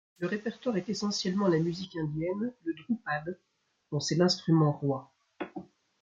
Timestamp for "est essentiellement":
0.77-1.47